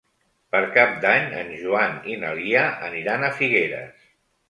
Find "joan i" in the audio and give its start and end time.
1.61-2.19